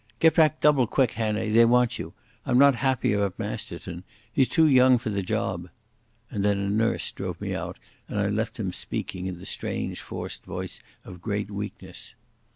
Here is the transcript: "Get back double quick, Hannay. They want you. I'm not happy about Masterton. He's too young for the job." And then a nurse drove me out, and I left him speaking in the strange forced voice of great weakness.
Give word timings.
"Get 0.19 0.33
back 0.33 0.59
double 0.61 0.87
quick, 0.87 1.11
Hannay. 1.11 1.51
They 1.51 1.63
want 1.63 1.99
you. 1.99 2.13
I'm 2.43 2.57
not 2.57 2.73
happy 2.73 3.13
about 3.13 3.37
Masterton. 3.37 4.03
He's 4.33 4.47
too 4.47 4.65
young 4.65 4.97
for 4.97 5.11
the 5.11 5.21
job." 5.21 5.69
And 6.31 6.43
then 6.43 6.57
a 6.57 6.71
nurse 6.71 7.11
drove 7.11 7.39
me 7.39 7.53
out, 7.53 7.77
and 8.07 8.17
I 8.17 8.29
left 8.29 8.59
him 8.59 8.73
speaking 8.73 9.27
in 9.27 9.37
the 9.37 9.45
strange 9.45 10.01
forced 10.01 10.43
voice 10.43 10.79
of 11.05 11.21
great 11.21 11.51
weakness. 11.51 12.15